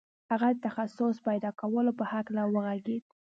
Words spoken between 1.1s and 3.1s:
پیدا کولو په هکله وغږېد